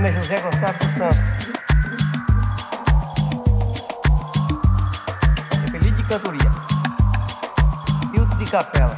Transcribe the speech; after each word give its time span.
também 0.00 0.14
José 0.14 0.40
Gonçalves 0.40 0.88
Santos. 0.96 1.24
Feliz 5.70 5.94
de 5.94 6.02
Cantoria. 6.04 6.50
Filtro 8.10 8.38
de 8.38 8.50
Capela. 8.50 8.89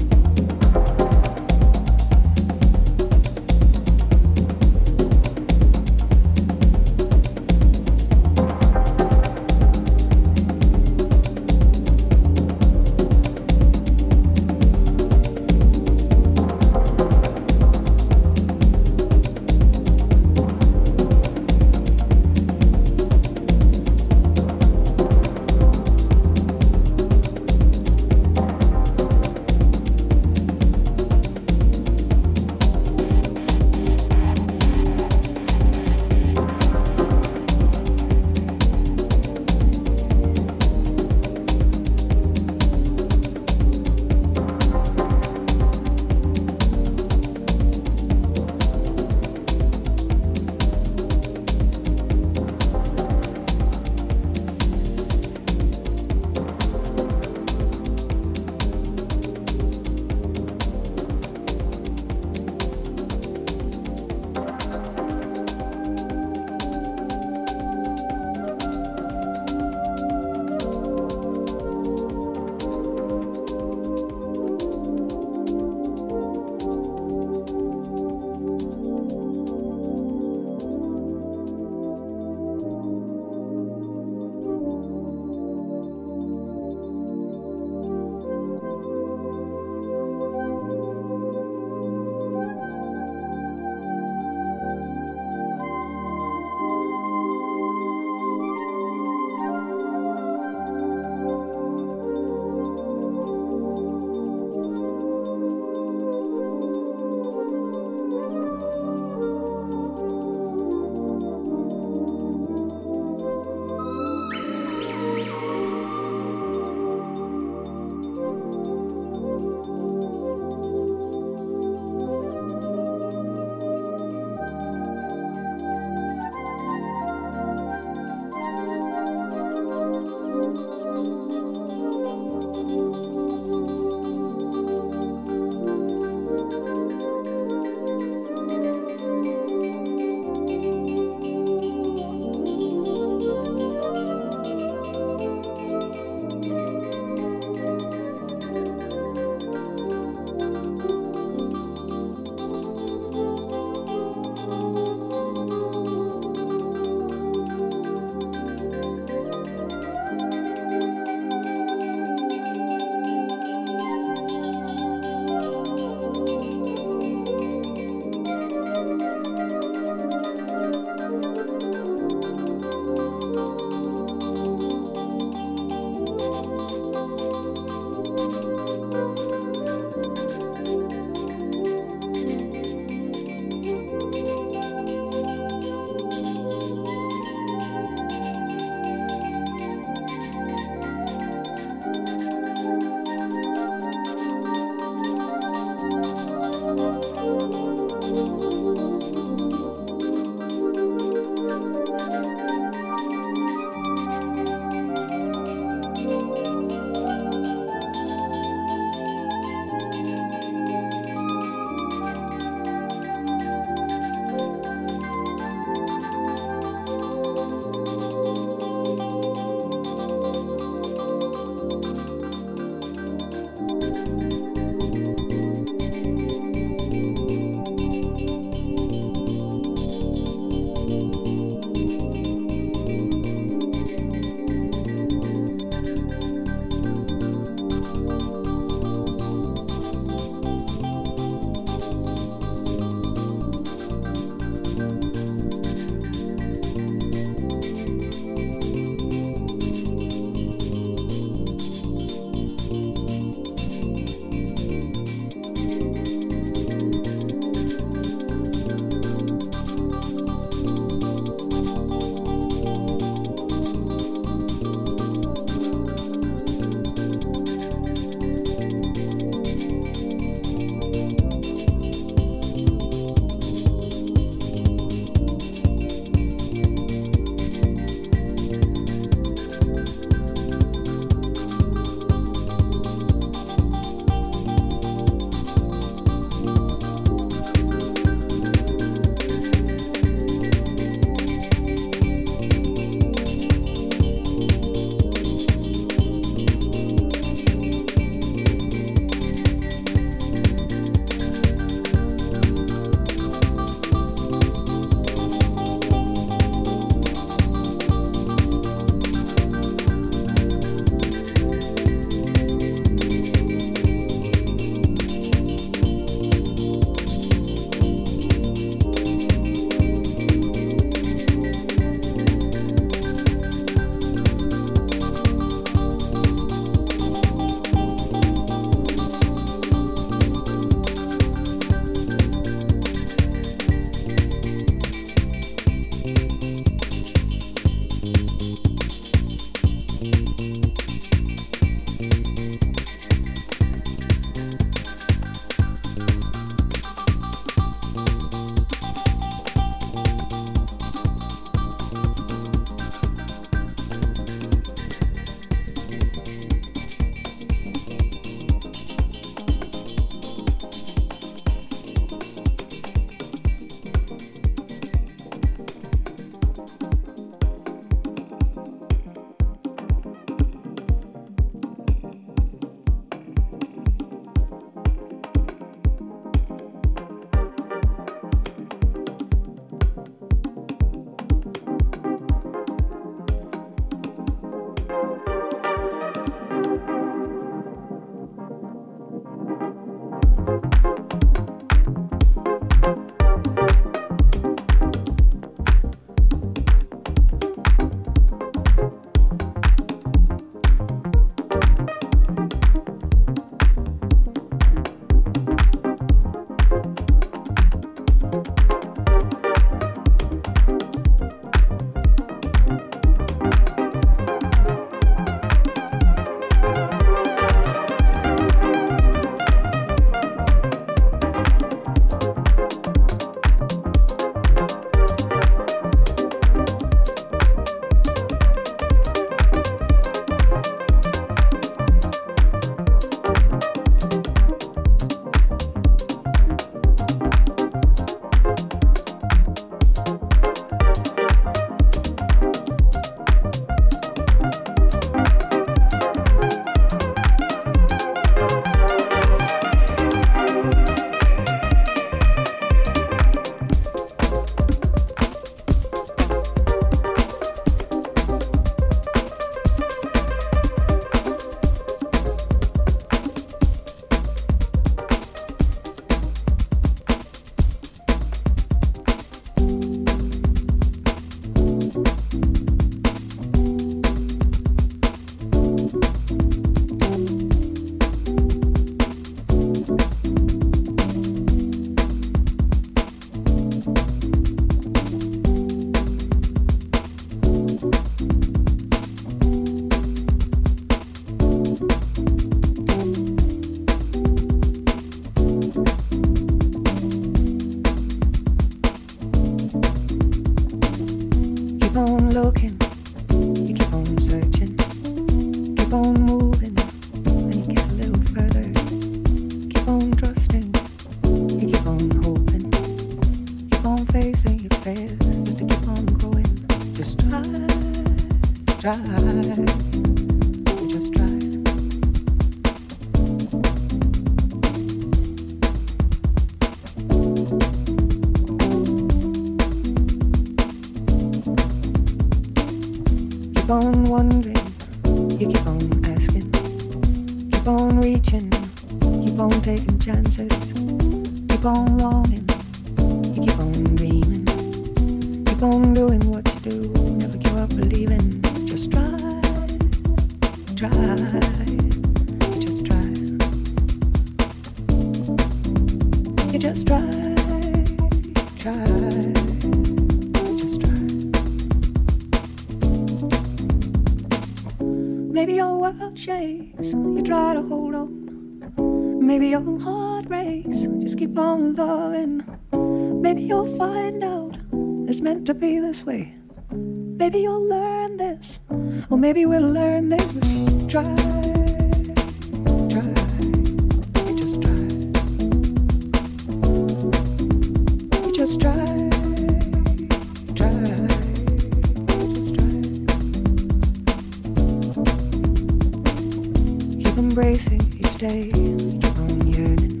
Keep 599.00 599.18
on 599.18 599.46
yearning, 599.46 600.00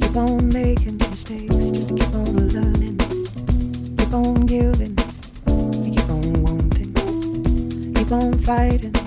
keep 0.00 0.16
on 0.16 0.48
making 0.48 0.96
mistakes 0.98 1.70
just 1.70 1.88
to 1.88 1.94
keep 1.94 2.14
on 2.14 2.48
learning, 2.48 2.96
keep 3.96 4.12
on 4.14 4.46
giving. 4.46 4.96
Keep 5.46 6.10
on 6.10 6.42
wanting, 6.42 7.94
keep 7.94 8.12
on 8.12 8.38
fighting. 8.38 8.99